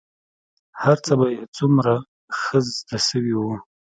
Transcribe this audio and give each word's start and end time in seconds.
هرڅه 0.83 1.13
به 1.19 1.27
يې 1.35 1.41
څومره 1.57 1.93
ښه 2.39 2.57
زده 2.75 2.97
سوي 3.09 3.33
وو. 3.39 3.53